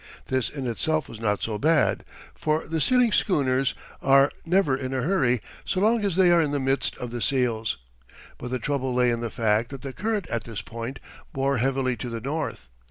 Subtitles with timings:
[0.29, 2.03] This in itself was not so bad,
[2.33, 6.49] for the sealing schooners are never in a hurry so long as they are in
[6.49, 7.77] the midst of the seals;
[8.39, 10.97] but the trouble lay in the fact that the current at this point
[11.33, 12.67] bore heavily to the north.